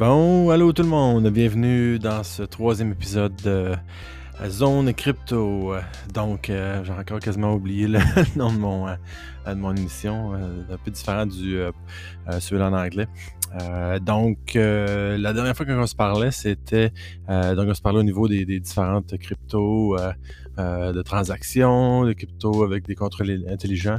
Bon, 0.00 0.50
allô 0.50 0.72
tout 0.72 0.82
le 0.82 0.88
monde, 0.88 1.28
bienvenue 1.28 1.98
dans 1.98 2.24
ce 2.24 2.42
troisième 2.42 2.92
épisode 2.92 3.36
de 3.44 3.74
Zone 4.48 4.92
Crypto. 4.94 5.74
Donc, 6.12 6.48
euh, 6.48 6.82
j'ai 6.82 6.92
encore 6.92 7.20
quasiment 7.20 7.54
oublié 7.54 7.86
le 7.86 7.98
nom 8.36 8.52
de 8.52 8.58
mon, 8.58 8.88
euh, 8.88 8.94
de 9.46 9.54
mon 9.54 9.74
émission, 9.74 10.34
euh, 10.34 10.62
un 10.72 10.76
peu 10.78 10.90
différent 10.90 11.26
du 11.26 11.60
celui 12.40 12.62
en 12.62 12.72
anglais. 12.72 13.06
donc, 14.00 14.54
la 14.54 15.32
dernière 15.34 15.54
fois 15.54 15.66
qu'on 15.66 15.86
se 15.86 15.94
parlait, 15.94 16.30
c'était 16.30 16.90
donc 17.28 17.68
on 17.68 17.74
se 17.74 17.82
parlait 17.82 18.00
au 18.00 18.04
niveau 18.04 18.26
des, 18.28 18.44
différentes 18.44 19.16
cryptos, 19.18 19.96
de 20.56 21.02
transactions, 21.02 22.06
de 22.06 22.14
cryptos 22.14 22.64
avec 22.64 22.86
des 22.86 22.94
contrôles 22.94 23.44
intelligents 23.48 23.98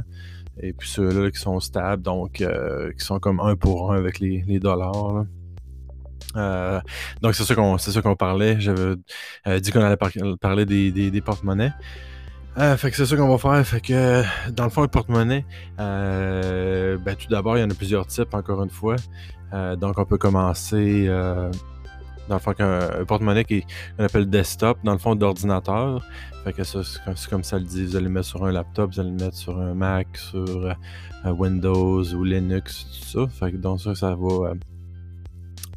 et 0.60 0.72
puis 0.72 0.88
ceux-là 0.88 1.30
qui 1.30 1.38
sont 1.38 1.60
stables, 1.60 2.02
donc 2.02 2.32
qui 2.98 3.04
sont 3.04 3.20
comme 3.20 3.40
un 3.40 3.54
pour 3.54 3.92
un 3.92 3.96
avec 3.96 4.18
les, 4.18 4.58
dollars. 4.58 5.24
Euh, 6.36 6.80
donc, 7.20 7.34
c'est 7.34 7.44
ça 7.44 8.02
qu'on 8.02 8.16
parlait. 8.16 8.60
J'avais 8.60 8.94
euh, 9.46 9.60
dit 9.60 9.72
qu'on 9.72 9.82
allait 9.82 9.96
parler 10.40 10.66
des, 10.66 10.90
des, 10.90 11.20
porte-monnaies. 11.20 11.72
Euh, 12.56 12.76
fait 12.76 12.90
que 12.90 12.96
c'est 12.96 13.06
ça 13.06 13.16
qu'on 13.16 13.28
va 13.28 13.38
faire. 13.38 13.66
Fait 13.66 13.80
que 13.80 14.22
dans 14.50 14.64
le 14.64 14.70
fond, 14.70 14.82
le 14.82 14.88
porte-monnaie, 14.88 15.44
ben, 15.78 17.16
tout 17.16 17.28
d'abord, 17.28 17.56
il 17.56 17.60
y 17.60 17.64
en 17.64 17.70
a 17.70 17.74
plusieurs 17.74 18.06
types, 18.06 18.34
encore 18.34 18.62
une 18.62 18.70
fois. 18.70 18.96
donc, 19.76 19.98
on 19.98 20.04
peut 20.04 20.18
commencer 20.18 21.08
dans 22.26 22.36
le 22.36 22.40
fond, 22.40 22.54
un, 22.58 23.04
porte-monnaie 23.04 23.44
qu'on 23.44 24.04
appelle 24.04 24.30
desktop, 24.30 24.78
dans 24.84 24.92
le 24.92 24.98
fond, 24.98 25.14
d'ordinateur. 25.14 26.04
Fait 26.44 26.52
que 26.52 26.64
ça, 26.64 26.80
c'est 26.84 27.30
comme 27.30 27.44
ça 27.44 27.58
le 27.58 27.64
dit. 27.64 27.86
Vous 27.86 27.96
allez 27.96 28.04
le 28.04 28.10
mettre 28.10 28.26
sur 28.26 28.44
un 28.44 28.52
laptop, 28.52 28.92
vous 28.92 29.00
allez 29.00 29.10
le 29.10 29.24
mettre 29.24 29.36
sur 29.36 29.58
un 29.58 29.74
Mac, 29.74 30.16
sur 30.16 30.74
Windows 31.24 32.04
ou 32.04 32.24
Linux, 32.24 32.86
tout 32.86 33.26
ça. 33.26 33.32
Fait 33.32 33.52
que 33.52 33.56
donc 33.56 33.80
ça, 33.80 33.94
ça 33.94 34.14
va 34.14 34.54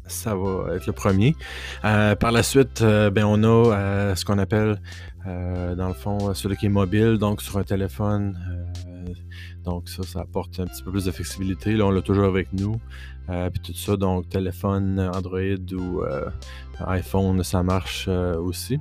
ça 0.08 0.34
va 0.34 0.74
être 0.74 0.86
le 0.86 0.92
premier. 0.92 1.36
Euh, 1.84 2.14
par 2.14 2.32
la 2.32 2.42
suite, 2.42 2.82
euh, 2.82 3.10
ben, 3.10 3.24
on 3.24 3.42
a 3.44 3.74
euh, 3.74 4.14
ce 4.14 4.24
qu'on 4.24 4.38
appelle, 4.38 4.80
dans 5.26 5.88
le 5.88 5.94
fond, 5.94 6.32
celui 6.32 6.56
qui 6.56 6.66
est 6.66 6.70
mobile, 6.70 7.18
donc 7.18 7.42
sur 7.42 7.58
un 7.58 7.62
téléphone. 7.62 8.34
donc 9.62 9.86
ça, 9.90 10.02
ça 10.02 10.20
apporte 10.20 10.58
un 10.58 10.66
petit 10.66 10.82
peu 10.82 10.90
plus 10.90 11.04
de 11.04 11.10
flexibilité. 11.10 11.72
Là, 11.72 11.84
on 11.84 11.90
l'a 11.90 12.00
toujours 12.00 12.24
avec 12.24 12.50
nous. 12.54 12.80
puis 13.26 13.60
tout 13.62 13.74
ça, 13.74 13.98
donc 13.98 14.30
téléphone, 14.30 14.98
Android 15.14 15.58
ou 15.72 16.02
iPhone, 16.80 17.44
ça 17.44 17.62
marche 17.62 18.08
aussi. 18.08 18.80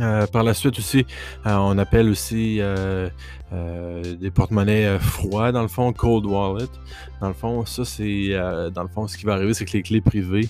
Euh, 0.00 0.26
par 0.26 0.42
la 0.42 0.54
suite 0.54 0.78
aussi, 0.78 1.06
euh, 1.46 1.54
on 1.54 1.78
appelle 1.78 2.08
aussi 2.08 2.58
euh, 2.60 3.08
des 4.18 4.30
porte-monnaies 4.30 4.98
froids, 4.98 5.52
dans 5.52 5.62
le 5.62 5.68
fond, 5.68 5.92
cold 5.92 6.26
wallet. 6.26 6.66
Dans 7.20 7.28
le 7.28 7.34
fond, 7.34 7.64
ça, 7.64 7.84
c'est 7.84 8.30
dans 8.74 8.82
le 8.82 8.88
fond, 8.88 9.06
ce 9.06 9.16
qui 9.16 9.24
va 9.24 9.34
arriver, 9.34 9.54
c'est 9.54 9.64
que 9.64 9.72
les 9.72 9.82
clés 9.82 10.00
privées. 10.00 10.48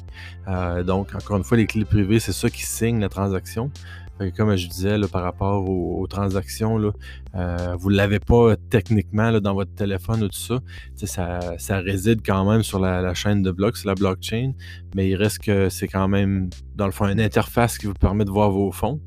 donc, 0.86 1.14
encore 1.14 1.36
une 1.36 1.44
fois, 1.44 1.58
les 1.58 1.66
clés 1.66 1.84
privées, 1.84 2.20
c'est 2.20 2.32
ça 2.32 2.48
qui 2.48 2.62
signe 2.62 3.00
la 3.00 3.08
transaction 3.08 3.70
comme 4.36 4.54
je 4.56 4.68
disais, 4.68 4.96
par 5.10 5.22
rapport 5.22 5.68
aux, 5.68 6.06
transactions, 6.06 6.92
euh, 7.34 7.76
vous 7.78 7.90
ne 7.90 7.96
l'avez 7.96 8.20
pas 8.20 8.54
techniquement 8.70 9.40
dans 9.40 9.54
votre 9.54 9.74
téléphone 9.74 10.22
ou 10.22 10.28
tout 10.28 10.60
ça. 10.96 11.56
ça. 11.58 11.78
Réside 11.80 12.20
quand 12.24 12.48
même 12.50 12.62
sur 12.62 12.78
la, 12.78 13.12
chaîne 13.14 13.42
de 13.42 13.50
blocs, 13.50 13.76
sur 13.76 13.88
la 13.88 13.94
blockchain, 13.94 14.52
mais 14.94 15.08
il 15.08 15.16
reste 15.16 15.40
que 15.40 15.68
c'est 15.68 15.88
quand 15.88 16.08
même, 16.08 16.48
dans 16.76 16.86
le 16.86 16.92
fond, 16.92 17.08
une 17.08 17.20
interface 17.20 17.78
qui 17.78 17.86
vous 17.86 17.94
permet 17.94 18.24
de 18.24 18.30
voir 18.30 18.50
vos 18.50 18.70
fonds. 18.70 19.00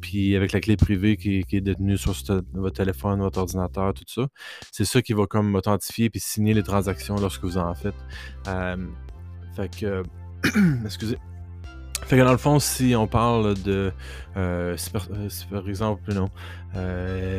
Puis 0.00 0.36
avec 0.36 0.52
la 0.52 0.60
clé 0.60 0.76
privée 0.76 1.16
qui, 1.16 1.44
est 1.50 1.60
détenue 1.60 1.98
sur 1.98 2.14
votre 2.52 2.76
téléphone, 2.76 3.20
votre 3.20 3.40
ordinateur, 3.40 3.94
tout 3.94 4.04
ça, 4.06 4.28
c'est 4.70 4.84
ça 4.84 5.02
qui 5.02 5.12
va 5.12 5.26
comme 5.26 5.54
authentifier 5.56 6.08
puis 6.08 6.20
signer 6.20 6.54
les 6.54 6.62
transactions 6.62 7.16
lorsque 7.16 7.42
vous 7.42 7.58
en 7.58 7.74
faites. 7.74 7.96
Euh, 8.46 8.76
fait 9.56 9.76
que, 9.76 10.02
excusez. 10.84 11.18
Fait 12.06 12.16
que 12.16 12.22
dans 12.22 12.32
le 12.32 12.38
fond, 12.38 12.58
si 12.58 12.94
on 12.96 13.06
parle 13.06 13.54
de, 13.62 13.92
euh, 14.36 14.76
si, 14.76 14.90
par, 14.90 15.06
euh, 15.12 15.66
exemple, 15.68 16.12
non, 16.14 16.30
euh, 16.76 17.38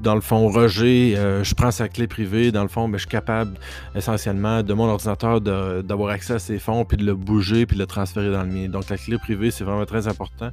dans 0.00 0.14
le 0.14 0.20
fond, 0.20 0.48
Roger, 0.48 1.14
euh, 1.16 1.44
je 1.44 1.54
prends 1.54 1.70
sa 1.70 1.88
clé 1.88 2.06
privée. 2.06 2.52
Dans 2.52 2.62
le 2.62 2.68
fond, 2.68 2.88
ben, 2.88 2.96
je 2.96 3.02
suis 3.02 3.08
capable 3.10 3.58
essentiellement 3.94 4.62
de 4.62 4.72
mon 4.72 4.84
ordinateur 4.84 5.40
d'avoir 5.40 6.10
accès 6.10 6.34
à 6.34 6.38
ses 6.38 6.58
fonds, 6.58 6.84
puis 6.84 6.96
de 6.96 7.04
le 7.04 7.14
bouger, 7.14 7.66
puis 7.66 7.76
de 7.76 7.82
le 7.82 7.86
transférer 7.86 8.30
dans 8.30 8.42
le 8.42 8.48
mien. 8.48 8.68
Donc, 8.68 8.88
la 8.88 8.96
clé 8.96 9.18
privée, 9.18 9.50
c'est 9.50 9.64
vraiment 9.64 9.84
très 9.84 10.08
important. 10.08 10.50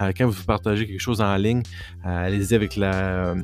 Euh, 0.00 0.12
quand 0.16 0.26
vous 0.26 0.44
partagez 0.44 0.86
quelque 0.86 1.00
chose 1.00 1.20
en 1.20 1.34
ligne, 1.36 1.62
euh, 2.06 2.26
allez-y 2.26 2.54
avec 2.54 2.76
la, 2.76 3.34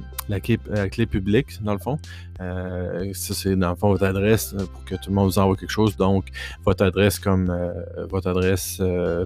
clé, 0.42 1.06
publique, 1.06 1.62
dans 1.62 1.72
le 1.72 1.78
fond. 1.78 1.98
Ça, 2.38 3.34
c'est 3.34 3.56
dans 3.56 3.70
le 3.70 3.76
fond 3.76 3.88
votre 3.88 4.04
adresse 4.04 4.54
pour 4.72 4.84
que 4.84 4.94
tout 4.94 5.10
le 5.10 5.14
monde 5.14 5.28
vous 5.28 5.38
envoie 5.38 5.56
quelque 5.56 5.70
chose. 5.70 5.96
Donc, 5.96 6.26
votre 6.64 6.84
adresse 6.84 7.18
comme 7.18 7.52
votre 8.10 8.28
adresse 8.28 8.80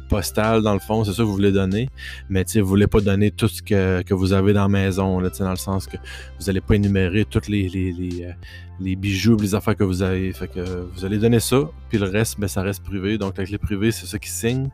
postale, 0.08 0.62
dans 0.62 0.74
le 0.74 0.80
fond, 0.80 1.04
c'est 1.04 1.12
ça 1.12 1.18
que 1.18 1.22
vous 1.22 1.32
voulez 1.32 1.52
donner. 1.52 1.88
Mais 2.28 2.44
vous 2.44 2.58
ne 2.58 2.64
voulez 2.64 2.86
pas 2.86 3.00
donner 3.00 3.30
tout 3.30 3.48
ce 3.48 3.62
que, 3.62 4.02
que 4.02 4.14
vous 4.14 4.32
avez 4.32 4.52
dans 4.52 4.62
la 4.62 4.68
maison, 4.68 5.20
là, 5.20 5.30
dans 5.38 5.50
le 5.50 5.56
sens 5.56 5.86
que 5.86 5.96
vous 6.38 6.46
n'allez 6.46 6.60
pas 6.60 6.74
énumérer 6.74 7.24
tous 7.24 7.48
les, 7.48 7.68
les, 7.68 7.92
les, 7.92 8.24
euh, 8.24 8.32
les, 8.80 8.96
bijoux, 8.96 9.36
les 9.36 9.54
affaires 9.54 9.76
que 9.76 9.84
vous 9.84 10.02
avez. 10.02 10.32
Fait 10.32 10.48
que 10.48 10.60
vous 10.92 11.04
allez 11.04 11.18
donner 11.18 11.40
ça, 11.40 11.68
puis 11.88 11.98
le 11.98 12.06
reste, 12.06 12.38
ben, 12.38 12.48
ça 12.48 12.62
reste 12.62 12.82
privé. 12.82 13.18
Donc 13.18 13.36
la 13.36 13.44
clé 13.44 13.58
privée, 13.58 13.90
c'est 13.90 14.06
ça 14.06 14.18
qui 14.18 14.30
signe. 14.30 14.68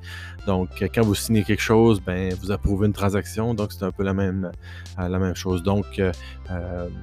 Donc 0.46 0.68
quand 0.94 1.02
vous 1.02 1.14
signez 1.14 1.42
quelque 1.44 1.62
chose, 1.62 2.00
ben, 2.00 2.32
vous 2.40 2.50
approuvez 2.50 2.86
une 2.86 2.92
transaction. 2.92 3.54
Donc 3.54 3.72
c'est 3.72 3.84
un 3.84 3.92
peu 3.92 4.04
la 4.04 4.14
même, 4.14 4.50
euh, 4.98 5.08
la 5.08 5.18
même 5.18 5.34
chose. 5.34 5.62
Donc 5.62 5.98
euh, 5.98 6.12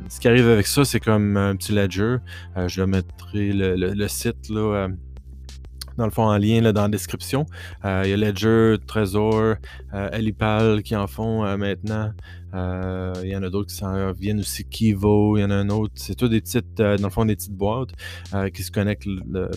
ce 0.09 0.19
qui 0.19 0.27
arrive 0.27 0.47
avec 0.47 0.67
ça, 0.67 0.85
c'est 0.85 0.99
comme 0.99 1.22
un 1.37 1.55
petit 1.55 1.73
ledger. 1.73 2.17
je 2.67 2.83
mettrai 2.83 3.51
le, 3.53 4.07
site 4.07 4.49
là 4.49 4.87
dans 5.95 6.05
le 6.05 6.11
fond, 6.11 6.23
en 6.23 6.37
lien 6.39 6.59
là, 6.61 6.73
dans 6.73 6.81
la 6.81 6.89
description. 6.89 7.45
il 7.83 8.09
y 8.09 8.13
a 8.13 8.17
Ledger, 8.17 8.77
Trésor, 8.87 9.57
Elipal 10.11 10.81
qui 10.81 10.95
en 10.95 11.05
font 11.05 11.43
maintenant. 11.57 12.11
Euh, 12.53 13.13
il 13.23 13.29
y 13.29 13.35
en 13.35 13.43
a 13.43 13.49
d'autres 13.49 13.69
qui 13.69 13.75
s'en 13.75 14.11
viennent 14.11 14.39
aussi, 14.39 14.63
Kivo, 14.65 15.37
il 15.37 15.41
y 15.41 15.43
en 15.43 15.49
a 15.49 15.55
un 15.55 15.69
autre. 15.69 15.93
C'est 15.95 16.15
tout 16.15 16.27
des 16.27 16.41
petites, 16.41 16.79
euh, 16.79 16.97
dans 16.97 17.07
le 17.07 17.13
fond, 17.13 17.25
des 17.25 17.35
petites 17.35 17.55
boîtes 17.55 17.91
euh, 18.33 18.49
qui 18.49 18.63
se 18.63 18.71
connectent 18.71 19.07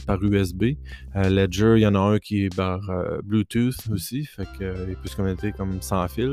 par 0.06 0.22
USB. 0.22 0.76
Ledger, 1.14 1.74
il 1.76 1.82
y 1.82 1.86
en 1.86 1.94
a 1.94 1.98
un 1.98 2.18
qui 2.18 2.44
est 2.44 2.54
par 2.54 2.80
Bluetooth 3.24 3.76
aussi, 3.90 4.24
fait 4.24 4.46
qu'il 4.56 4.96
peut 5.02 5.08
se 5.08 5.16
connecter 5.16 5.52
comme 5.52 5.80
sans 5.82 6.06
fil. 6.08 6.32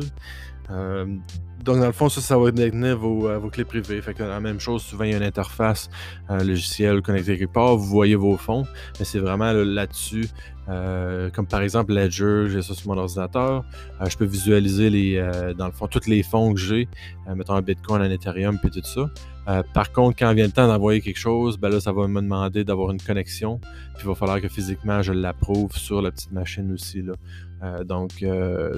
Donc, 1.63 1.79
dans 1.79 1.87
le 1.87 1.91
fond, 1.91 2.09
ça, 2.09 2.21
ça 2.21 2.37
va 2.37 2.51
détenir 2.51 2.97
vos, 2.97 3.39
vos 3.39 3.49
clés 3.49 3.65
privées. 3.65 4.01
Fait 4.01 4.13
que 4.13 4.23
la 4.23 4.39
même 4.39 4.59
chose, 4.59 4.81
souvent, 4.81 5.03
il 5.03 5.11
y 5.11 5.13
a 5.13 5.17
une 5.17 5.23
interface 5.23 5.89
logicielle 6.29 7.01
connectée 7.01 7.37
quelque 7.37 7.53
part. 7.53 7.75
Vous 7.75 7.87
voyez 7.87 8.15
vos 8.15 8.37
fonds, 8.37 8.65
mais 8.99 9.05
c'est 9.05 9.19
vraiment 9.19 9.51
là-dessus 9.51 10.29
euh, 10.69 11.29
comme 11.29 11.45
par 11.45 11.61
exemple 11.61 11.93
Ledger, 11.93 12.45
j'ai 12.49 12.61
ça 12.61 12.73
sur 12.73 12.87
mon 12.87 12.97
ordinateur. 12.97 13.65
Euh, 14.01 14.05
je 14.05 14.17
peux 14.17 14.25
visualiser 14.25 14.89
les, 14.89 15.17
euh, 15.17 15.53
dans 15.53 15.65
le 15.65 15.73
fond 15.73 15.87
tous 15.87 16.07
les 16.07 16.23
fonds 16.23 16.53
que 16.53 16.59
j'ai, 16.59 16.87
mettons 17.35 17.55
un 17.55 17.61
Bitcoin, 17.61 18.01
un 18.01 18.09
Ethereum, 18.09 18.57
puis 18.59 18.69
tout 18.69 18.81
ça. 18.83 19.09
par 19.73 19.91
contre, 19.91 20.17
quand 20.17 20.33
vient 20.33 20.45
le 20.45 20.51
temps 20.51 20.67
d'envoyer 20.67 21.01
quelque 21.01 21.19
chose, 21.19 21.57
ben 21.57 21.69
là, 21.69 21.79
ça 21.81 21.91
va 21.91 22.07
me 22.07 22.21
demander 22.21 22.63
d'avoir 22.63 22.91
une 22.91 23.01
connexion. 23.01 23.59
Puis 23.95 24.03
il 24.03 24.07
va 24.07 24.15
falloir 24.15 24.39
que 24.39 24.47
physiquement, 24.47 25.01
je 25.01 25.11
l'approuve 25.11 25.75
sur 25.75 26.01
la 26.01 26.11
petite 26.11 26.31
machine 26.31 26.71
aussi. 26.71 27.01
Là. 27.01 27.83
donc, 27.83 28.23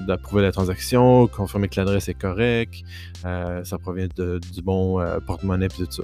d'approuver 0.08 0.42
la 0.42 0.52
transaction, 0.52 1.28
confirmer 1.28 1.68
que 1.68 1.80
l'adresse 1.80 2.10
est 2.10 2.16
correcte, 2.16 2.75
ça 3.24 3.78
provient 3.80 4.08
du 4.16 4.62
bon 4.62 5.04
porte-monnaie, 5.26 5.68
puis 5.68 5.86
tout 5.86 6.04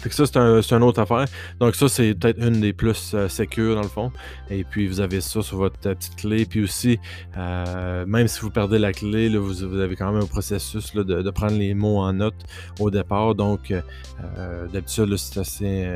Fait 0.00 0.08
que 0.10 0.14
ça, 0.14 0.26
c'est 0.26 0.36
un, 0.36 0.60
une 0.60 0.82
autre 0.82 1.00
affaire. 1.00 1.26
Donc, 1.58 1.74
ça, 1.74 1.88
c'est 1.88 2.14
peut-être 2.14 2.38
une 2.38 2.60
des 2.60 2.72
plus 2.72 3.14
euh, 3.14 3.28
dans 3.74 3.82
le 3.82 3.88
fond. 3.88 4.12
Et 4.50 4.64
puis, 4.64 4.86
vous 4.86 5.00
avez 5.00 5.20
ça 5.20 5.42
sur 5.42 5.58
votre 5.58 5.76
euh, 5.86 5.94
petite 5.94 6.16
clé. 6.16 6.44
Puis 6.44 6.62
aussi, 6.62 6.98
euh, 7.36 8.04
même 8.06 8.28
si 8.28 8.40
vous 8.40 8.50
perdez 8.50 8.78
la 8.78 8.92
clé, 8.92 9.28
vous, 9.36 9.62
avez 9.62 9.96
quand 9.96 10.12
même 10.12 10.22
un 10.22 10.26
processus 10.26 10.94
de, 10.94 11.30
prendre 11.30 11.56
les 11.56 11.74
mots 11.74 11.98
en 11.98 12.12
note 12.12 12.36
au 12.78 12.90
départ. 12.90 13.34
Donc, 13.34 13.70
euh, 13.70 14.66
d'habitude, 14.68 15.16
c'est 15.16 15.40
assez. 15.40 15.88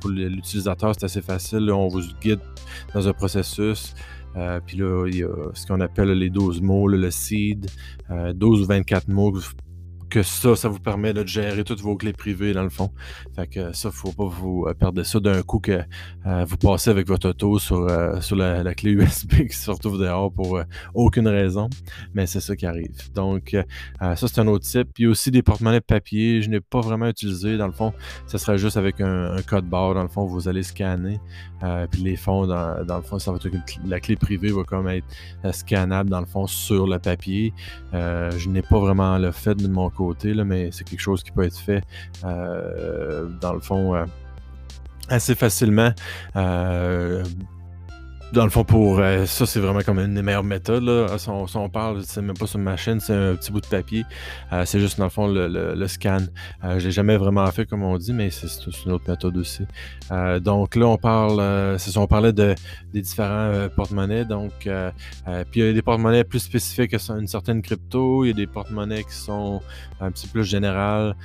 pour 0.00 0.10
l'utilisateur, 0.10 0.94
c'est 0.94 1.04
assez 1.04 1.22
facile. 1.22 1.70
on 1.70 1.88
vous 1.88 2.02
guide 2.20 2.40
dans 2.94 3.06
un 3.06 3.12
processus. 3.12 3.94
Puis 4.66 4.76
là, 4.76 5.06
il 5.06 5.16
y 5.16 5.24
a 5.24 5.28
ce 5.54 5.66
qu'on 5.66 5.80
appelle 5.80 6.10
les 6.12 6.30
12 6.30 6.60
mots, 6.60 6.88
le 6.88 7.10
seed, 7.10 7.70
12 8.10 8.62
ou 8.62 8.64
24 8.66 9.08
mots 9.08 9.32
que 10.08 10.22
ça, 10.22 10.56
ça 10.56 10.68
vous 10.68 10.78
permet 10.78 11.12
de 11.12 11.26
gérer 11.26 11.64
toutes 11.64 11.80
vos 11.80 11.96
clés 11.96 12.12
privées 12.12 12.52
dans 12.52 12.62
le 12.62 12.70
fond. 12.70 12.90
Fait 13.36 13.46
que 13.46 13.72
ça, 13.72 13.90
faut 13.90 14.12
pas 14.12 14.26
vous 14.26 14.66
euh, 14.66 14.74
perdre 14.74 15.02
ça 15.02 15.20
d'un 15.20 15.42
coup 15.42 15.58
que 15.58 15.80
euh, 16.26 16.44
vous 16.46 16.56
passez 16.56 16.90
avec 16.90 17.06
votre 17.06 17.28
auto 17.28 17.58
sur, 17.58 17.78
euh, 17.78 18.20
sur 18.20 18.36
la, 18.36 18.74
clé 18.74 18.90
USB 18.92 19.46
qui 19.48 19.56
se 19.56 19.70
retrouve 19.70 19.98
dehors 19.98 20.32
pour 20.32 20.60
aucune 20.94 21.28
raison. 21.28 21.68
Mais 22.14 22.26
c'est 22.26 22.40
ça 22.40 22.56
qui 22.56 22.66
arrive. 22.66 23.12
Donc, 23.14 23.56
ça, 24.00 24.16
c'est 24.16 24.38
un 24.38 24.46
autre 24.46 24.64
type. 24.64 24.88
Puis 24.94 25.06
aussi 25.06 25.30
des 25.30 25.42
porte-monnaies 25.42 25.80
papier, 25.80 26.42
je 26.42 26.50
n'ai 26.50 26.60
pas 26.60 26.80
vraiment 26.80 27.08
utilisé. 27.08 27.56
Dans 27.56 27.66
le 27.66 27.72
fond, 27.72 27.92
ça 28.26 28.38
serait 28.38 28.58
juste 28.58 28.76
avec 28.76 29.00
un, 29.00 29.36
code 29.46 29.66
barre. 29.66 29.94
Dans 29.94 30.02
le 30.02 30.08
fond, 30.08 30.26
vous 30.26 30.48
allez 30.48 30.62
scanner. 30.62 31.20
puis 31.90 32.02
les 32.02 32.16
fonds, 32.16 32.46
dans, 32.46 32.84
dans, 32.84 32.96
le 32.96 33.02
fond, 33.02 33.18
ça 33.18 33.32
va 33.32 33.38
être 33.38 33.48
la 33.84 34.00
clé 34.00 34.16
privée 34.16 34.50
va 34.50 34.64
comme 34.64 34.88
être 34.88 35.06
scannable 35.52 36.10
dans 36.10 36.20
le 36.20 36.26
fond 36.26 36.46
sur 36.46 36.86
le 36.86 36.98
papier. 36.98 37.52
je 37.92 38.48
n'ai 38.48 38.62
pas 38.62 38.78
vraiment 38.78 39.18
le 39.18 39.32
fait 39.32 39.54
de 39.54 39.68
mon 39.68 39.90
mais 40.44 40.70
c'est 40.72 40.84
quelque 40.84 41.00
chose 41.00 41.22
qui 41.22 41.32
peut 41.32 41.44
être 41.44 41.58
fait 41.58 41.82
euh, 42.24 43.28
dans 43.40 43.52
le 43.52 43.60
fond. 43.60 43.94
Euh, 43.94 44.04
assez 45.08 45.34
facilement. 45.34 45.92
Euh, 46.36 47.24
dans 48.32 48.44
le 48.44 48.50
fond, 48.50 48.64
pour 48.64 48.98
euh, 48.98 49.24
ça, 49.26 49.46
c'est 49.46 49.60
vraiment 49.60 49.80
comme 49.80 49.98
une 49.98 50.14
des 50.14 50.22
meilleures 50.22 50.44
méthodes. 50.44 50.82
Là. 50.82 51.16
Si, 51.18 51.28
on, 51.28 51.68
parle, 51.68 52.02
c'est 52.04 52.20
même 52.20 52.36
pas 52.36 52.46
sur 52.46 52.58
une 52.58 52.64
machine, 52.64 53.00
c'est 53.00 53.14
un 53.14 53.34
petit 53.34 53.50
bout 53.50 53.60
de 53.60 53.66
papier. 53.66 54.04
Euh, 54.52 54.64
c'est 54.66 54.80
juste, 54.80 54.98
dans 54.98 55.04
le 55.04 55.10
fond, 55.10 55.28
le, 55.28 55.86
scan. 55.86 56.18
Euh, 56.64 56.78
je 56.78 56.86
l'ai 56.86 56.90
jamais 56.90 57.16
vraiment 57.16 57.46
fait, 57.50 57.64
comme 57.64 57.82
on 57.82 57.96
dit, 57.96 58.12
mais 58.12 58.30
c'est 58.30 58.48
une 58.84 58.92
autre 58.92 59.04
méthode 59.08 59.36
aussi. 59.36 59.64
donc 60.40 60.76
là, 60.76 60.86
on 60.86 60.98
parle, 60.98 61.78
c'est 61.78 61.90
ça, 61.90 62.00
on 62.00 62.06
parlait 62.06 62.32
de, 62.32 62.54
des 62.92 63.00
différents 63.00 63.68
porte-monnaies. 63.74 64.24
Donc, 64.24 64.52
puis 64.60 65.60
il 65.60 65.66
y 65.66 65.68
a 65.68 65.72
des 65.72 65.82
porte-monnaies 65.82 66.24
plus 66.24 66.40
spécifiques 66.40 66.94
à 66.94 66.98
une 67.14 67.26
certaine 67.26 67.62
crypto. 67.62 68.24
Il 68.24 68.28
y 68.28 68.30
a 68.30 68.34
des 68.34 68.46
porte-monnaies 68.46 69.04
qui 69.04 69.14
sont 69.14 69.62
un 70.00 70.10
petit 70.10 70.26
peu 70.26 70.40
plus 70.40 70.44
générales. 70.44 71.16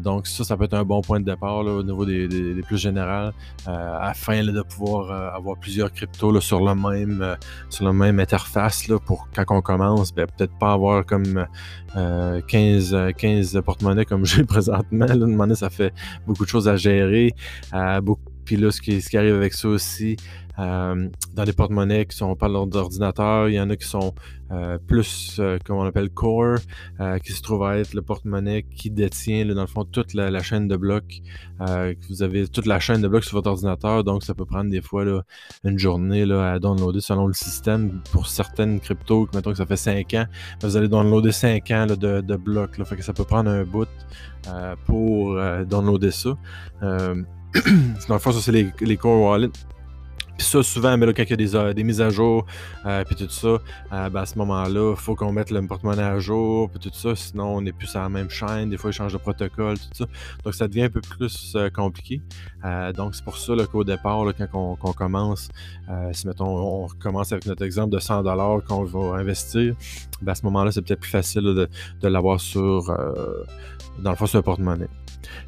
Donc 0.00 0.26
ça, 0.26 0.44
ça 0.44 0.56
peut 0.56 0.64
être 0.64 0.74
un 0.74 0.84
bon 0.84 1.00
point 1.00 1.20
de 1.20 1.24
départ 1.24 1.58
au 1.58 1.82
niveau 1.82 2.04
des, 2.04 2.62
plus 2.66 2.78
générales, 2.78 3.32
afin 3.66 4.44
de 4.44 4.62
pouvoir 4.62 5.34
avoir 5.34 5.56
plusieurs 5.58 5.92
cryptos 5.92 6.40
sur 6.40 6.60
le 6.60 6.74
même 6.74 7.22
euh, 7.22 7.36
sur 7.68 7.84
la 7.84 7.92
même 7.92 8.20
interface 8.20 8.88
là, 8.88 8.98
pour 8.98 9.28
quand 9.34 9.44
on 9.50 9.62
commence, 9.62 10.12
ben, 10.14 10.26
peut-être 10.26 10.56
pas 10.58 10.72
avoir 10.72 11.04
comme 11.04 11.46
15, 11.94 12.94
euh, 12.94 13.10
15 13.12 13.56
euh, 13.56 13.62
porte-monnaies 13.62 14.04
comme 14.04 14.24
j'ai 14.26 14.44
présentement. 14.44 15.06
Là, 15.06 15.54
ça 15.54 15.70
fait 15.70 15.92
beaucoup 16.26 16.44
de 16.44 16.50
choses 16.50 16.68
à 16.68 16.76
gérer. 16.76 17.32
beaucoup, 18.02 18.22
puis 18.44 18.56
là, 18.56 18.70
ce 18.70 18.80
qui, 18.80 19.00
ce 19.00 19.08
qui 19.08 19.16
arrive 19.16 19.34
avec 19.34 19.54
ça 19.54 19.68
aussi, 19.68 20.16
euh, 20.62 21.08
dans 21.34 21.44
les 21.44 21.52
porte-monnaies 21.52 22.06
qui 22.06 22.16
sont 22.16 22.36
pas 22.36 22.48
d'ordinateur, 22.48 23.48
il 23.48 23.54
y 23.54 23.60
en 23.60 23.70
a 23.70 23.76
qui 23.76 23.86
sont 23.86 24.14
euh, 24.50 24.78
plus, 24.78 25.38
euh, 25.38 25.58
comme 25.64 25.78
on 25.78 25.84
appelle, 25.84 26.10
core, 26.10 26.58
qui 27.24 27.32
se 27.32 27.42
trouve 27.42 27.64
à 27.64 27.78
être 27.78 27.94
le 27.94 28.02
porte-monnaie 28.02 28.64
qui 28.64 28.90
détient, 28.90 29.46
dans 29.46 29.62
le 29.62 29.66
fond, 29.66 29.84
toute 29.84 30.14
la, 30.14 30.42
chaîne 30.42 30.68
de 30.68 30.76
blocs. 30.76 31.22
vous 32.08 32.22
avez 32.22 32.48
toute 32.48 32.66
la 32.66 32.78
chaîne 32.80 33.00
de 33.00 33.08
blocs 33.08 33.24
sur 33.24 33.36
votre 33.36 33.50
ordinateur, 33.50 34.04
donc 34.04 34.22
ça 34.22 34.34
peut 34.34 34.44
prendre 34.44 34.70
des 34.70 34.82
fois 34.82 35.04
une 35.64 35.78
journée 35.78 36.22
à 36.30 36.58
downloader 36.58 37.00
selon 37.00 37.26
le 37.26 37.32
système. 37.32 38.00
Pour 38.12 38.26
certaines 38.26 38.78
cryptos, 38.80 39.28
mettons 39.34 39.50
que 39.50 39.56
ça 39.56 39.66
fait 39.66 39.76
5 39.76 40.14
ans, 40.14 40.26
ben, 40.60 40.68
vous 40.68 40.76
allez 40.76 40.88
downloader 40.88 41.32
5 41.32 41.70
ans 41.70 41.86
de, 41.86 42.20
de, 42.20 42.36
blocs. 42.36 42.78
Ça 43.00 43.12
peut 43.12 43.24
prendre 43.24 43.50
un 43.50 43.64
bout 43.64 43.88
pour 44.86 45.36
downloader 45.66 46.10
ça. 46.10 46.36
dans 46.80 48.14
le 48.14 48.18
fond, 48.18 48.32
ça, 48.32 48.40
c'est 48.40 48.52
les 48.52 48.96
core 48.96 49.22
wallets. 49.22 49.50
Puis 50.36 50.46
ça, 50.46 50.62
souvent, 50.62 50.96
mais 50.96 51.06
là, 51.06 51.12
quand 51.12 51.22
il 51.22 51.30
y 51.30 51.32
a 51.32 51.36
des, 51.36 51.56
euh, 51.56 51.74
mises 51.84 52.00
à 52.00 52.10
jour, 52.10 52.46
euh, 52.86 53.04
puis 53.04 53.14
tout 53.16 53.28
ça, 53.28 53.48
euh, 53.48 54.08
ben, 54.08 54.20
à 54.20 54.26
ce 54.26 54.36
moment-là, 54.38 54.94
il 54.96 55.00
faut 55.00 55.14
qu'on 55.14 55.32
mette 55.32 55.50
le 55.50 55.66
porte-monnaie 55.66 56.02
à 56.02 56.18
jour, 56.18 56.70
puis 56.70 56.80
tout 56.80 56.90
ça, 56.92 57.14
sinon 57.14 57.56
on 57.56 57.60
n'est 57.60 57.72
plus 57.72 57.86
sur 57.86 58.00
la 58.00 58.08
même 58.08 58.30
chaîne, 58.30 58.70
des 58.70 58.76
fois 58.76 58.90
ils 58.90 58.94
changent 58.94 59.12
de 59.12 59.18
protocole, 59.18 59.78
tout 59.78 59.88
ça. 59.92 60.04
Donc 60.44 60.54
ça 60.54 60.68
devient 60.68 60.84
un 60.84 60.90
peu 60.90 61.00
plus 61.00 61.56
compliqué. 61.74 62.22
donc 62.96 63.14
c'est 63.14 63.24
pour 63.24 63.36
ça 63.36 63.54
qu'au 63.70 63.84
départ, 63.84 64.24
quand 64.36 64.76
on, 64.82 64.92
commence, 64.92 65.48
si 66.12 66.26
mettons 66.26 66.84
on 66.84 66.88
commence 67.00 67.32
avec 67.32 67.46
notre 67.46 67.64
exemple 67.64 67.90
de 67.90 67.98
100$ 67.98 68.64
qu'on 68.64 68.84
va 68.84 69.18
investir, 69.18 69.74
ben, 70.22 70.32
à 70.32 70.34
ce 70.34 70.44
moment-là, 70.44 70.72
c'est 70.72 70.82
peut-être 70.82 71.00
plus 71.00 71.10
facile 71.10 71.42
de, 71.42 71.68
de 72.00 72.08
l'avoir 72.08 72.40
sur, 72.40 72.86
dans 73.98 74.10
le 74.10 74.16
fond, 74.16 74.26
sur 74.26 74.38
le 74.38 74.42
porte-monnaie. 74.42 74.88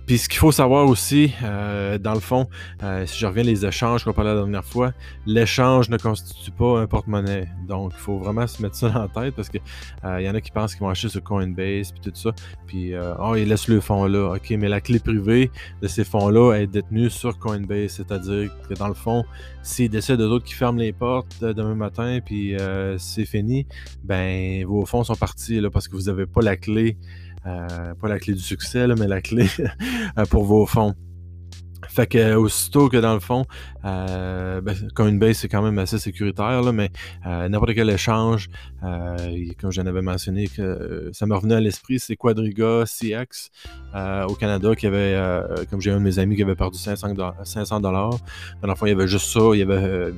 Puis 0.06 0.18
ce 0.18 0.28
qu'il 0.28 0.38
faut 0.38 0.52
savoir 0.52 0.86
aussi, 0.86 1.32
euh, 1.42 1.98
dans 1.98 2.14
le 2.14 2.20
fond, 2.20 2.48
euh, 2.82 3.06
si 3.06 3.18
je 3.18 3.26
reviens 3.26 3.42
les 3.42 3.64
échanges 3.64 4.04
qu'on 4.04 4.12
parlait 4.12 4.34
la 4.34 4.40
dernière 4.40 4.64
fois, 4.64 4.92
l'échange 5.26 5.88
ne 5.88 5.96
constitue 5.96 6.50
pas 6.50 6.80
un 6.80 6.86
porte-monnaie. 6.86 7.48
Donc, 7.66 7.92
il 7.94 8.00
faut 8.00 8.18
vraiment 8.18 8.46
se 8.46 8.60
mettre 8.60 8.76
ça 8.76 8.88
la 8.88 9.08
tête 9.22 9.34
parce 9.34 9.48
qu'il 9.48 9.60
euh, 10.04 10.20
y 10.20 10.28
en 10.28 10.34
a 10.34 10.40
qui 10.40 10.50
pensent 10.50 10.74
qu'ils 10.74 10.82
vont 10.82 10.90
acheter 10.90 11.08
sur 11.08 11.22
Coinbase 11.22 11.92
puis 11.92 12.00
tout 12.02 12.12
ça. 12.14 12.32
Puis, 12.66 12.92
oh, 13.18 13.34
ils 13.36 13.48
laissent 13.48 13.68
le 13.68 13.80
fonds 13.80 14.06
là. 14.06 14.34
OK, 14.34 14.50
mais 14.50 14.68
la 14.68 14.80
clé 14.80 14.98
privée 14.98 15.50
de 15.80 15.88
ces 15.88 16.04
fonds-là 16.04 16.54
est 16.54 16.66
détenue 16.66 17.10
sur 17.10 17.38
Coinbase. 17.38 17.92
C'est-à-dire 17.92 18.50
que 18.68 18.74
dans 18.74 18.88
le 18.88 18.94
fond, 18.94 19.24
s'ils 19.62 19.90
décident 19.90 20.18
de 20.18 20.28
d'autres 20.28 20.44
qui 20.44 20.54
ferment 20.54 20.78
les 20.78 20.92
portes 20.92 21.42
demain 21.42 21.74
matin 21.74 22.20
puis 22.24 22.54
c'est 22.98 23.24
fini, 23.24 23.66
ben 24.02 24.64
vos 24.66 24.84
fonds 24.84 25.04
sont 25.04 25.16
partis 25.16 25.60
là, 25.60 25.70
parce 25.70 25.88
que 25.88 25.96
vous 25.96 26.04
n'avez 26.04 26.26
pas 26.26 26.42
la 26.42 26.56
clé. 26.56 26.96
Euh, 27.46 27.94
pas 27.94 28.08
la 28.08 28.18
clé 28.18 28.34
du 28.34 28.40
succès, 28.40 28.86
mais 28.86 29.06
la 29.06 29.20
clé 29.20 29.46
euh, 30.18 30.24
pour 30.26 30.44
vos 30.44 30.66
fonds. 30.66 30.94
Fait 31.86 32.06
que 32.06 32.16
euh, 32.16 32.38
aussitôt 32.38 32.88
que 32.88 32.96
dans 32.96 33.12
le 33.12 33.20
fond, 33.20 33.44
euh, 33.84 34.60
ben, 34.62 34.74
Coinbase 34.94 35.36
c'est 35.36 35.48
quand 35.48 35.62
même 35.62 35.78
assez 35.78 35.98
sécuritaire, 35.98 36.62
là, 36.62 36.72
mais 36.72 36.90
n'importe 37.24 37.74
quel 37.74 37.90
échange, 37.90 38.48
comme 38.80 39.70
j'en 39.70 39.86
avais 39.86 40.02
mentionné, 40.02 40.48
que 40.48 41.10
ça 41.12 41.26
me 41.26 41.34
revenait 41.34 41.56
à 41.56 41.60
l'esprit, 41.60 42.00
c'est 42.00 42.16
Quadriga 42.16 42.84
CX 42.86 43.50
au 44.28 44.34
Canada 44.34 44.74
qui 44.74 44.86
avait, 44.86 45.16
comme 45.70 45.80
j'ai 45.80 45.90
un 45.90 45.98
de 45.98 46.02
mes 46.02 46.18
amis 46.18 46.36
qui 46.36 46.42
avait 46.42 46.56
perdu 46.56 46.78
500 46.78 47.14
dollars. 47.80 48.18
Dans 48.62 48.68
le 48.68 48.74
fond, 48.74 48.86
il 48.86 48.90
y 48.90 48.92
avait 48.92 49.06
juste 49.06 49.26
ça, 49.26 49.40
il 49.52 49.58
y 49.58 49.62
avait 49.62 50.12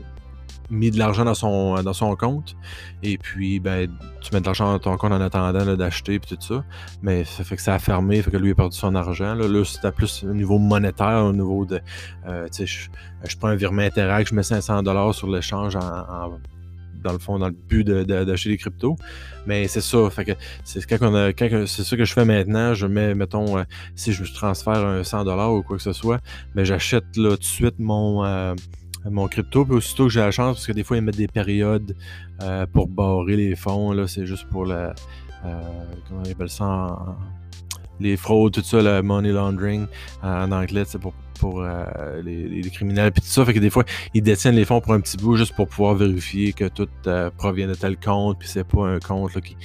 mis 0.71 0.91
de 0.91 0.99
l'argent 0.99 1.25
dans 1.25 1.35
son, 1.35 1.83
dans 1.83 1.93
son 1.93 2.15
compte. 2.17 2.57
Et 3.03 3.19
puis, 3.19 3.61
ben, 3.61 3.91
tu 4.21 4.35
mets 4.35 4.41
de 4.41 4.47
l'argent 4.47 4.73
dans 4.73 4.79
ton 4.79 4.97
compte 4.97 5.13
en 5.13 5.21
attendant 5.21 5.77
d'acheter 5.77 6.15
et 6.15 6.21
tout 6.21 6.37
ça. 6.41 6.65
Mais 7.03 7.25
ça 7.25 7.45
fait 7.45 7.57
que 7.57 7.63
ça 7.63 7.75
a 7.75 7.79
fermé, 7.79 8.23
fait 8.23 8.31
que 8.31 8.37
lui 8.37 8.51
a 8.51 8.55
perdu 8.55 8.77
son 8.77 8.95
argent. 8.95 9.35
Là, 9.35 9.49
là 9.49 9.65
c'était 9.65 9.93
plus 9.93 10.25
au 10.25 10.35
niveau 10.35 10.59
monétaire, 10.59 11.25
au 11.25 11.33
niveau 11.33 11.65
de. 11.65 11.81
Euh, 12.27 12.47
tu 12.47 12.67
sais, 12.67 12.89
je, 13.25 13.37
prends 13.37 13.49
un 13.49 13.57
virement 13.57 13.83
Interact, 13.83 14.31
je 14.31 14.35
mets 14.35 14.43
500$ 14.43 15.13
sur 15.13 15.31
l'échange 15.31 15.77
en, 15.77 16.39
dans 17.03 17.13
le 17.13 17.19
fond, 17.19 17.39
dans 17.39 17.49
le 17.49 17.55
but 17.55 17.85
d'acheter 17.85 18.51
des 18.51 18.57
cryptos. 18.57 18.97
Mais 19.47 19.69
c'est 19.69 19.81
ça. 19.81 20.11
Fait 20.11 20.25
que 20.25 20.33
c'est 20.65 20.85
quand, 20.87 21.67
c'est 21.67 21.85
ça 21.85 21.97
que 21.97 22.05
je 22.05 22.13
fais 22.13 22.25
maintenant. 22.25 22.75
Je 22.75 22.87
mets, 22.87 23.15
mettons, 23.15 23.59
euh, 23.59 23.63
si 23.95 24.13
je 24.13 24.25
transfère 24.33 24.85
un 24.85 25.03
100$ 25.03 25.57
ou 25.57 25.63
quoi 25.63 25.77
que 25.77 25.83
ce 25.83 25.93
soit, 25.93 26.21
mais 26.55 26.65
j'achète 26.65 27.17
là 27.17 27.31
tout 27.31 27.37
de 27.37 27.45
suite 27.45 27.79
mon. 27.79 28.25
Euh, 28.25 28.55
mon 29.11 29.29
crypto. 29.29 29.65
Puis 29.65 29.75
aussitôt 29.75 30.05
que 30.05 30.13
j'ai 30.13 30.21
la 30.21 30.31
chance, 30.31 30.57
parce 30.57 30.67
que 30.67 30.73
des 30.73 30.85
fois, 30.85 30.97
ils 30.97 31.03
mettent 31.03 31.17
des 31.17 31.29
périodes 31.29 31.97
euh, 32.43 32.67
pour 32.67 32.89
barrer 32.89 33.37
les 33.37 33.57
fonds. 33.57 33.93
Là, 33.93 34.07
c'est 34.07 34.27
juste 34.27 34.47
pour 34.51 34.67
la. 34.67 34.95
Euh, 35.45 35.61
comment 36.09 36.23
ils 36.25 36.33
appellent 36.33 36.49
ça 36.49 37.17
Les 38.01 38.17
fraudes, 38.17 38.53
tout 38.53 38.63
ça, 38.63 38.83
le 38.83 39.03
money 39.03 39.33
laundering 39.33 39.87
en 40.23 40.51
anglais, 40.51 40.85
c'est 40.87 40.99
pour, 40.99 41.15
pour 41.39 41.61
euh, 41.61 42.23
les, 42.23 42.63
criminels, 42.71 43.13
puis 43.13 43.23
tout 43.23 43.29
ça. 43.29 43.45
Fait 43.45 43.55
que 43.55 43.61
des 43.61 43.71
fois, 43.71 43.85
ils 44.15 44.23
détiennent 44.23 44.57
les 44.57 44.65
fonds 44.65 44.81
pour 44.81 44.95
un 44.95 45.01
petit 45.01 45.17
bout 45.17 45.37
juste 45.37 45.55
pour 45.55 45.69
pouvoir 45.69 45.95
vérifier 45.95 46.53
que 46.53 46.67
tout 46.69 46.89
provient 47.37 47.69
de 47.69 47.75
tel 47.75 47.97
compte, 47.97 48.39
puis 48.39 48.49
c'est 48.49 48.67
pas 48.67 48.89
un 48.89 48.99
compte 48.99 49.41
qui, 49.41 49.57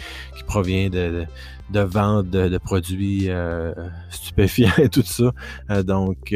provient 0.45 0.89
de, 0.89 1.25
vente 1.73 2.29
de, 2.29 2.57
produits 2.57 3.29
stupéfiants 4.09 4.77
et 4.77 4.89
tout 4.89 5.03
ça. 5.03 5.31
donc, 5.83 6.33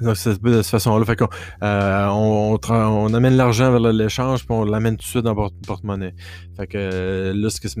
donc, 0.00 0.16
c'est 0.16 0.42
de 0.42 0.62
cette 0.62 0.70
façon-là. 0.70 1.04
Fait 1.04 1.16
qu'on 1.16 1.28
euh, 1.62 2.06
on, 2.08 3.14
amène 3.14 3.36
l'argent 3.36 3.70
vers 3.70 3.92
l'échange, 3.92 4.44
puis 4.44 4.54
on 4.54 4.64
l'amène 4.64 4.96
tout 4.96 5.04
de 5.04 5.08
suite 5.08 5.24
dans 5.24 5.34
le 5.34 5.48
porte-monnaie. 5.66 6.14
Fait 6.56 6.66
que 6.66 6.78
euh, 6.78 7.32
là, 7.34 7.50
ce 7.50 7.60
que 7.60 7.68
ça 7.68 7.80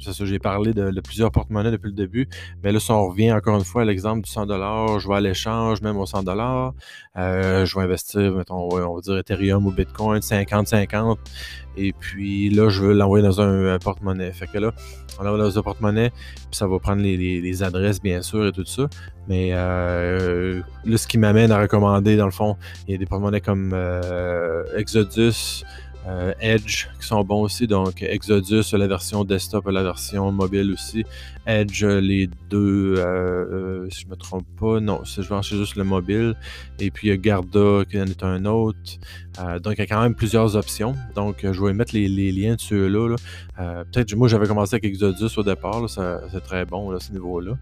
c'est 0.00 0.12
ça, 0.12 0.24
j'ai 0.24 0.38
parlé 0.38 0.72
de, 0.72 1.00
plusieurs 1.00 1.30
porte-monnaies 1.30 1.70
depuis 1.70 1.88
le 1.88 1.94
début. 1.94 2.28
Mais 2.62 2.72
là, 2.72 2.80
si 2.80 2.90
on 2.90 3.08
revient 3.08 3.32
encore 3.32 3.58
une 3.58 3.64
fois 3.64 3.82
à 3.82 3.84
l'exemple 3.84 4.22
du 4.22 4.30
100$, 4.30 4.98
je 4.98 5.08
vais 5.08 5.14
à 5.14 5.20
l'échange, 5.20 5.82
même 5.82 5.96
au 5.96 6.04
100$, 6.04 6.72
euh, 7.18 7.66
je 7.66 7.76
vais 7.76 7.84
investir, 7.84 8.32
mettons, 8.32 8.68
on 8.72 8.94
va 8.94 9.00
dire 9.00 9.18
Ethereum 9.18 9.66
ou 9.66 9.72
Bitcoin, 9.72 10.20
50-50. 10.20 11.18
Et 11.76 11.92
puis 11.92 12.50
là, 12.50 12.68
je 12.68 12.82
veux 12.82 12.92
l'envoyer 12.92 13.24
dans 13.24 13.40
un, 13.40 13.78
porte-monnaie. 13.78 14.32
Fait 14.32 14.46
que 14.46 14.58
là, 14.58 14.72
on 15.18 15.24
l'envoie 15.24 15.38
dans 15.38 15.58
un 15.58 15.62
porte-monnaie, 15.62 16.10
puis 16.10 16.46
ça 16.52 16.66
va 16.66 16.78
prendre 16.78 17.02
les, 17.02 17.62
adresses, 17.62 18.00
bien 18.00 18.22
sûr, 18.22 18.46
et 18.46 18.52
tout 18.52 18.64
ça. 18.66 18.88
Mais 19.28 19.50
euh, 19.52 20.60
là, 20.84 20.96
ce 20.96 21.06
qui 21.06 21.16
m'amène 21.16 21.41
à 21.50 21.60
recommander, 21.60 22.16
dans 22.16 22.26
le 22.26 22.30
fond, 22.32 22.56
il 22.86 22.92
y 22.92 22.94
a 22.94 22.98
des 22.98 23.06
porte-monnaies 23.06 23.40
comme 23.40 23.72
euh, 23.74 24.64
Exodus, 24.76 25.64
euh, 26.06 26.32
Edge 26.40 26.88
qui 27.00 27.06
sont 27.06 27.22
bons 27.22 27.42
aussi. 27.42 27.66
Donc 27.66 28.02
Exodus, 28.02 28.64
la 28.72 28.86
version 28.86 29.24
desktop 29.24 29.68
et 29.68 29.72
la 29.72 29.82
version 29.82 30.32
mobile 30.32 30.72
aussi. 30.72 31.04
Edge, 31.46 31.84
les 31.84 32.28
deux, 32.50 32.94
euh, 32.96 33.04
euh, 33.04 33.90
si 33.90 34.02
je 34.02 34.08
me 34.08 34.16
trompe 34.16 34.46
pas, 34.58 34.80
non, 34.80 35.02
je 35.04 35.26
pense 35.26 35.48
juste 35.48 35.76
le 35.76 35.84
mobile. 35.84 36.34
Et 36.78 36.90
puis 36.90 37.08
il 37.08 37.10
y 37.10 37.14
a 37.14 37.16
Garda 37.16 37.84
qui 37.88 38.00
en 38.00 38.06
est 38.06 38.22
un 38.22 38.44
autre. 38.44 38.78
donc 39.60 39.74
il 39.74 39.78
y 39.78 39.82
a 39.82 39.86
quand 39.86 40.02
même 40.02 40.14
plusieurs 40.14 40.56
options. 40.56 40.96
Donc 41.14 41.38
je 41.42 41.64
vais 41.64 41.72
mettre 41.72 41.94
les, 41.94 42.08
liens 42.32 42.54
de 42.54 42.60
ceux-là. 42.60 43.16
Peut-être, 43.56 44.14
moi 44.16 44.28
j'avais 44.28 44.46
commencé 44.46 44.74
avec 44.74 44.84
Exodus 44.84 45.38
au 45.38 45.42
départ, 45.42 45.88
c'est 45.88 46.40
très 46.42 46.64
bon 46.64 46.90
là, 46.90 46.98
ce 46.98 47.12
niveau-là. 47.12 47.56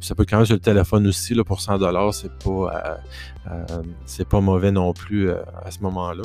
ça 0.00 0.14
peut 0.14 0.24
quand 0.28 0.36
même 0.36 0.46
sur 0.46 0.54
le 0.54 0.60
téléphone 0.60 1.06
aussi 1.06 1.34
là, 1.34 1.44
pour 1.44 1.58
100$, 1.58 2.12
c'est 2.12 2.32
pas, 2.38 3.00
c'est 4.06 4.28
pas 4.28 4.40
mauvais 4.40 4.70
non 4.70 4.92
plus 4.92 5.30
à 5.30 5.70
ce 5.70 5.80
moment-là. 5.80 6.22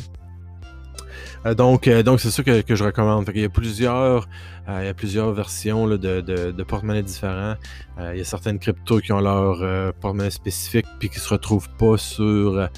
Euh, 1.46 1.54
donc, 1.54 1.88
euh, 1.88 2.04
donc 2.04 2.20
c'est 2.20 2.32
ça 2.32 2.44
que, 2.44 2.76
je 2.76 2.84
recommande. 2.84 3.30
il 3.34 3.42
y 3.42 3.46
a 3.46 3.50
plusieurs, 3.50 4.28
euh, 4.68 4.80
il 4.82 4.86
y 4.86 4.90
a 4.90 4.94
plusieurs 4.94 5.32
versions 5.32 5.88
de, 5.88 5.98
de, 5.98 6.64
porte-monnaie 6.64 7.04
différents. 7.04 7.56
il 8.00 8.18
y 8.18 8.22
a 8.22 8.24
certaines 8.24 8.60
cryptos 8.60 9.00
qui 9.00 9.12
ont 9.12 9.20
leur 9.20 9.94
porte-monnaie 9.96 10.32
spécifique 10.32 10.86
puis 11.00 11.10
qui 11.10 11.20
se 11.20 11.30
retrouvent 11.30 11.70
pas 11.78 11.98
sur 11.98 12.70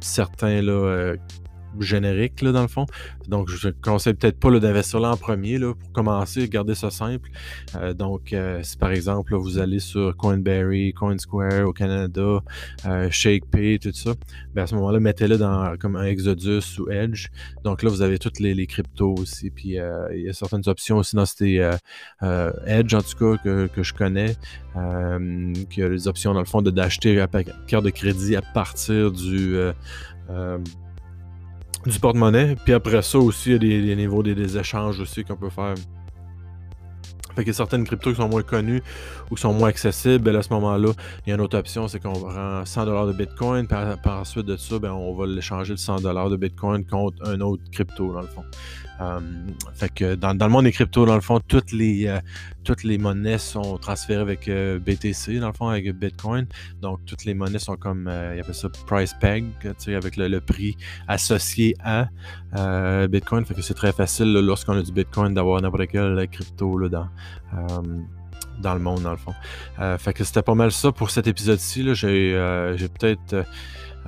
certains 0.00 0.62
là, 0.62 1.14
générique, 1.80 2.42
là, 2.42 2.52
dans 2.52 2.62
le 2.62 2.68
fond. 2.68 2.86
Donc, 3.28 3.48
je 3.48 3.68
ne 3.68 3.72
conseille 3.72 4.14
peut-être 4.14 4.38
pas 4.38 4.50
d'investir 4.58 5.00
là 5.00 5.10
en 5.10 5.16
premier, 5.16 5.58
là, 5.58 5.74
pour 5.74 5.92
commencer, 5.92 6.48
garder 6.48 6.74
ça 6.74 6.90
simple. 6.90 7.30
Euh, 7.76 7.94
donc, 7.94 8.32
euh, 8.32 8.60
si 8.62 8.76
par 8.76 8.90
exemple, 8.90 9.34
vous 9.34 9.58
allez 9.58 9.78
sur 9.78 10.16
Coinberry, 10.16 10.92
CoinSquare 10.92 11.66
au 11.66 11.72
Canada, 11.72 12.40
euh, 12.86 13.10
ShakePay, 13.10 13.78
tout 13.78 13.92
ça, 13.92 14.12
ben 14.54 14.62
à 14.62 14.66
ce 14.66 14.74
moment-là, 14.74 15.00
mettez-le 15.00 15.38
dans 15.38 15.76
comme 15.78 15.96
un 15.96 16.04
Exodus 16.04 16.78
ou 16.78 16.90
Edge. 16.90 17.28
Donc 17.64 17.82
là, 17.82 17.90
vous 17.90 18.02
avez 18.02 18.18
toutes 18.18 18.40
les, 18.40 18.66
cryptos 18.66 19.14
aussi. 19.18 19.50
Puis, 19.50 19.76
il 20.12 20.22
y 20.22 20.28
a 20.28 20.32
certaines 20.32 20.62
options 20.66 20.98
aussi 20.98 21.16
dans 21.16 21.26
ces 21.26 21.70
Edge, 22.66 22.94
en 22.94 23.02
tout 23.02 23.18
cas, 23.18 23.42
que, 23.42 23.66
que 23.66 23.82
je 23.82 23.92
connais, 23.92 24.36
qui 25.70 25.82
a 25.82 25.88
les 25.88 26.08
options, 26.08 26.32
dans 26.32 26.40
le 26.40 26.46
fond, 26.46 26.62
d'acheter 26.62 27.20
à 27.20 27.28
carte 27.66 27.84
de 27.84 27.90
crédit 27.90 28.36
à 28.36 28.42
partir 28.42 29.10
du 29.10 29.56
du 31.86 31.98
porte-monnaie. 31.98 32.56
Puis 32.64 32.72
après 32.72 33.02
ça 33.02 33.18
aussi, 33.18 33.50
il 33.50 33.52
y 33.52 33.56
a 33.56 33.58
des, 33.58 33.96
niveaux 33.96 34.22
des, 34.22 34.56
échanges 34.58 35.00
aussi 35.00 35.24
qu'on 35.24 35.36
peut 35.36 35.50
faire. 35.50 35.74
Fait 37.34 37.44
que 37.44 37.52
certaines 37.52 37.84
cryptos 37.84 38.10
qui 38.10 38.16
sont 38.16 38.28
moins 38.28 38.42
connues 38.42 38.82
ou 39.30 39.34
qui 39.34 39.42
sont 39.42 39.52
moins 39.52 39.68
accessibles, 39.68 40.24
ben 40.24 40.36
à 40.36 40.42
ce 40.42 40.52
moment-là, 40.52 40.92
il 41.26 41.30
y 41.30 41.32
a 41.32 41.36
une 41.36 41.40
autre 41.40 41.58
option, 41.58 41.88
c'est 41.88 42.00
qu'on 42.00 42.12
rend 42.12 42.62
100$ 42.62 43.06
de 43.08 43.12
Bitcoin, 43.12 43.66
par, 43.66 44.00
par 44.00 44.26
suite 44.26 44.46
de 44.46 44.56
ça, 44.56 44.78
ben 44.78 44.92
on 44.92 45.14
va 45.14 45.26
l'échanger 45.26 45.72
le 45.72 45.78
100$ 45.78 46.30
de 46.30 46.36
Bitcoin 46.36 46.84
contre 46.84 47.26
un 47.26 47.40
autre 47.40 47.62
crypto, 47.70 48.12
dans 48.12 48.20
le 48.20 48.26
fond. 48.26 48.44
Euh, 49.02 49.20
fait 49.74 49.92
que 49.92 50.14
dans, 50.14 50.32
le 50.32 50.48
monde 50.48 50.64
des 50.64 50.72
cryptos, 50.72 51.06
dans 51.06 51.14
le 51.14 51.20
fond, 51.20 51.40
toutes 51.40 51.72
les, 51.72 52.06
euh, 52.06 52.20
toutes 52.62 52.84
les 52.84 52.98
monnaies 52.98 53.38
sont 53.38 53.78
transférées 53.78 54.20
avec 54.20 54.48
euh, 54.48 54.78
BTC, 54.78 55.40
dans 55.40 55.48
le 55.48 55.52
fond, 55.52 55.68
avec 55.68 55.90
Bitcoin. 55.92 56.46
Donc, 56.80 57.00
toutes 57.06 57.24
les 57.24 57.34
monnaies 57.34 57.58
sont 57.58 57.76
comme, 57.76 58.10
il 58.34 58.40
appelle 58.40 58.54
ça 58.54 58.68
price 58.86 59.14
peg, 59.20 59.44
avec 59.88 60.16
le, 60.16 60.40
prix 60.40 60.76
associé 61.08 61.74
à 61.82 62.08
Bitcoin. 63.08 63.44
Fait 63.44 63.54
que 63.54 63.62
c'est 63.62 63.74
très 63.74 63.92
facile 63.92 64.32
lorsqu'on 64.32 64.78
a 64.78 64.82
du 64.82 64.92
Bitcoin 64.92 65.34
d'avoir 65.34 65.60
n'importe 65.60 65.86
quel 65.90 66.28
crypto 66.30 66.78
là, 66.78 66.88
dans 66.88 67.08
dans 68.60 68.74
le 68.74 68.80
monde, 68.80 69.02
dans 69.02 69.10
le 69.12 69.16
fond. 69.16 69.34
fait 69.98 70.12
que 70.12 70.24
c'était 70.24 70.42
pas 70.42 70.54
mal 70.54 70.72
ça 70.72 70.92
pour 70.92 71.10
cet 71.10 71.26
épisode-ci. 71.26 71.94
J'ai 71.94 72.88
peut-être 72.88 73.44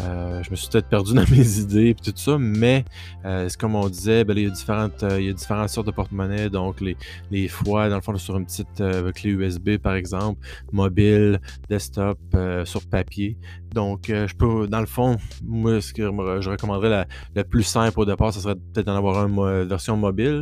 euh, 0.00 0.42
je 0.42 0.50
me 0.50 0.56
suis 0.56 0.68
peut-être 0.68 0.88
perdu 0.88 1.14
dans 1.14 1.24
mes 1.30 1.58
idées 1.58 1.90
et 1.90 1.94
tout 1.94 2.12
ça, 2.16 2.36
mais 2.38 2.84
euh, 3.24 3.48
c'est 3.48 3.58
comme 3.58 3.74
on 3.74 3.88
disait, 3.88 4.24
ben, 4.24 4.36
il, 4.36 4.44
y 4.44 4.46
a 4.46 4.50
différentes, 4.50 5.02
euh, 5.02 5.20
il 5.20 5.26
y 5.26 5.30
a 5.30 5.32
différentes 5.32 5.68
sortes 5.68 5.86
de 5.86 5.92
porte-monnaie. 5.92 6.50
Donc, 6.50 6.82
les, 7.30 7.48
fois, 7.48 7.88
dans 7.88 7.96
le 7.96 8.00
fond, 8.00 8.16
sur 8.16 8.36
une 8.36 8.46
petite 8.46 8.82
clé 9.14 9.30
USB, 9.30 9.76
par 9.78 9.94
exemple, 9.94 10.40
mobile, 10.72 11.40
desktop, 11.68 12.18
sur 12.64 12.86
papier. 12.86 13.36
Donc, 13.74 14.04
je 14.08 14.34
peux, 14.34 14.68
dans 14.68 14.80
le 14.80 14.86
fond, 14.86 15.16
moi, 15.42 15.80
ce 15.80 15.92
que 15.92 16.02
je 16.02 16.50
recommanderais 16.50 17.06
le 17.34 17.44
plus 17.44 17.64
simple 17.64 17.98
au 18.00 18.04
départ, 18.04 18.32
ce 18.32 18.40
serait 18.40 18.54
peut-être 18.54 18.86
d'en 18.86 18.96
avoir 18.96 19.26
une 19.26 19.64
version 19.68 19.96
mobile 19.96 20.40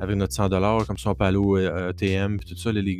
avec 0.00 0.16
notre 0.16 0.34
100$, 0.34 0.86
comme 0.86 0.98
ça 0.98 1.10
on 1.10 1.14
peut 1.14 1.24
aller 1.24 1.38
au 1.38 1.56
ATM 1.56 2.36
et 2.36 2.44
tout 2.44 2.56
ça, 2.56 2.72
les, 2.72 2.82
les 2.82 2.96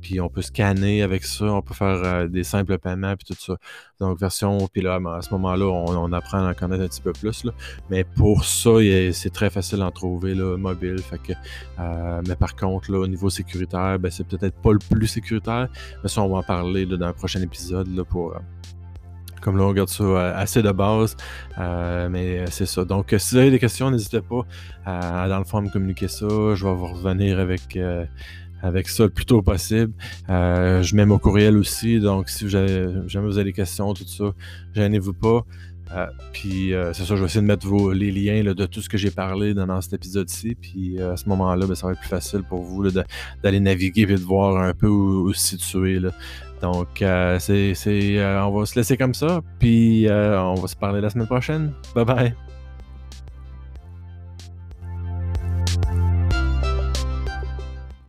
puis 0.00 0.20
on 0.20 0.28
peut 0.28 0.42
scanner 0.42 1.02
avec 1.02 1.24
ça, 1.24 1.46
on 1.46 1.62
peut 1.62 1.74
faire 1.74 2.02
euh, 2.04 2.28
des 2.28 2.44
simples 2.44 2.78
paiements, 2.78 3.14
puis 3.16 3.26
tout 3.26 3.40
ça. 3.40 3.56
Donc, 4.00 4.18
version, 4.18 4.68
puis 4.72 4.82
là, 4.82 4.98
à 5.16 5.22
ce 5.22 5.30
moment-là, 5.32 5.66
on, 5.66 6.12
apprend 6.12 6.46
à 6.46 6.50
en 6.50 6.54
connaître 6.54 6.82
un 6.82 6.88
petit 6.88 7.00
peu 7.00 7.12
plus. 7.12 7.44
Mais 7.90 8.04
pour 8.04 8.44
ça, 8.44 8.70
c'est 9.12 9.32
très 9.32 9.50
facile 9.50 9.78
d'en 9.78 9.90
trouver, 9.90 10.34
mobile. 10.34 10.96
Euh, 11.78 12.22
mais 12.26 12.36
par 12.36 12.54
contre, 12.54 12.92
au 12.94 13.06
niveau 13.06 13.30
sécuritaire, 13.30 13.98
ben, 13.98 14.10
c'est 14.10 14.26
peut-être 14.26 14.56
pas 14.60 14.72
le 14.72 14.78
plus 14.78 15.06
sécuritaire, 15.06 15.68
mais 16.02 16.08
ça, 16.08 16.22
on 16.22 16.28
va 16.28 16.38
en 16.38 16.42
parler 16.42 16.86
dans 16.86 17.06
un 17.06 17.12
prochain 17.12 17.40
épisode 17.42 17.88
pour. 18.04 18.34
Euh, 18.34 18.38
comme 19.40 19.56
là, 19.56 19.64
on 19.64 19.68
regarde 19.68 19.88
ça 19.88 20.36
assez 20.36 20.62
de 20.62 20.72
base. 20.72 21.16
mais 22.10 22.44
c'est 22.50 22.66
ça. 22.66 22.84
Donc, 22.84 23.14
si 23.16 23.34
vous 23.34 23.40
avez 23.40 23.50
des 23.52 23.60
questions, 23.60 23.88
n'hésitez 23.88 24.20
pas 24.20 24.42
à, 24.84 25.28
dans 25.28 25.38
le 25.38 25.44
fond, 25.44 25.62
me 25.62 25.68
communiquer 25.68 26.08
ça. 26.08 26.26
Je 26.26 26.66
vais 26.66 26.74
vous 26.74 26.86
revenir 26.86 27.38
avec 27.38 27.78
avec 28.62 28.88
ça 28.88 29.04
le 29.04 29.10
plus 29.10 29.24
tôt 29.24 29.42
possible. 29.42 29.92
Euh, 30.28 30.82
je 30.82 30.94
mets 30.96 31.06
mon 31.06 31.18
courriel 31.18 31.56
aussi, 31.56 32.00
donc 32.00 32.28
si 32.28 32.48
jamais 32.48 33.02
vous 33.06 33.38
avez 33.38 33.44
des 33.44 33.52
questions, 33.52 33.94
tout 33.94 34.06
ça, 34.06 34.32
gênez-vous 34.74 35.14
pas. 35.14 35.44
Euh, 35.94 36.06
puis 36.32 36.74
euh, 36.74 36.92
c'est 36.92 37.04
ça, 37.04 37.16
je 37.16 37.20
vais 37.20 37.26
essayer 37.26 37.40
de 37.40 37.46
mettre 37.46 37.66
vos, 37.66 37.92
les 37.92 38.10
liens 38.10 38.42
de 38.44 38.66
tout 38.66 38.82
ce 38.82 38.90
que 38.90 38.98
j'ai 38.98 39.10
parlé 39.10 39.54
dans, 39.54 39.80
cet 39.80 39.94
épisode-ci. 39.94 40.54
Puis 40.54 41.00
à 41.00 41.16
ce 41.16 41.28
moment-là, 41.28 41.66
ben, 41.66 41.74
ça 41.74 41.86
va 41.86 41.92
être 41.94 42.00
plus 42.00 42.08
facile 42.08 42.42
pour 42.42 42.62
vous 42.62 42.90
d'aller 43.42 43.60
naviguer 43.60 44.02
et 44.02 44.06
de 44.06 44.16
voir 44.16 44.62
un 44.62 44.74
peu 44.74 44.88
où, 44.88 45.32
se 45.32 45.56
situer. 45.56 46.00
Donc, 46.60 46.88
c'est, 46.98 47.74
on 48.42 48.50
va 48.50 48.66
se 48.66 48.78
laisser 48.78 48.96
comme 48.96 49.14
ça. 49.14 49.40
Puis 49.58 50.06
on 50.10 50.54
va 50.54 50.68
se 50.68 50.76
parler 50.76 51.00
la 51.00 51.10
semaine 51.10 51.26
prochaine. 51.26 51.72
Bye 51.94 52.04
bye. 52.04 52.57